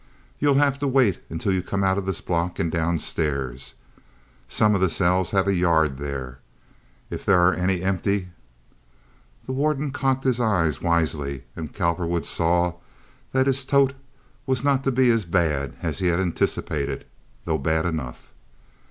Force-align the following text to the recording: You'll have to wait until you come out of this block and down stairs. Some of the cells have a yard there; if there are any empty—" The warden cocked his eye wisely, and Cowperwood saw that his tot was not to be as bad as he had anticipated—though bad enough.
You'll 0.39 0.55
have 0.55 0.79
to 0.79 0.87
wait 0.87 1.19
until 1.29 1.51
you 1.51 1.61
come 1.61 1.83
out 1.83 1.99
of 1.99 2.07
this 2.07 2.21
block 2.21 2.57
and 2.57 2.71
down 2.71 2.97
stairs. 2.97 3.75
Some 4.47 4.73
of 4.73 4.81
the 4.81 4.89
cells 4.89 5.29
have 5.29 5.47
a 5.47 5.53
yard 5.53 5.97
there; 5.99 6.39
if 7.11 7.23
there 7.23 7.37
are 7.39 7.53
any 7.53 7.83
empty—" 7.83 8.29
The 9.45 9.51
warden 9.51 9.91
cocked 9.91 10.23
his 10.23 10.39
eye 10.39 10.71
wisely, 10.81 11.43
and 11.55 11.71
Cowperwood 11.71 12.25
saw 12.25 12.73
that 13.31 13.45
his 13.45 13.63
tot 13.63 13.93
was 14.47 14.63
not 14.63 14.83
to 14.85 14.91
be 14.91 15.11
as 15.11 15.23
bad 15.23 15.75
as 15.83 15.99
he 15.99 16.07
had 16.07 16.19
anticipated—though 16.19 17.59
bad 17.59 17.85
enough. 17.85 18.29